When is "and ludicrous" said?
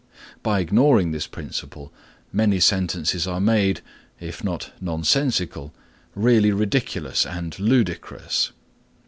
7.23-8.51